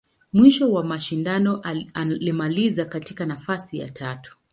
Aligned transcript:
Mwisho 0.33 0.71
wa 0.73 0.83
mashindano, 0.83 1.59
alimaliza 1.93 2.85
katika 2.85 3.25
nafasi 3.25 3.79
ya 3.79 3.89
tatu. 3.89 4.37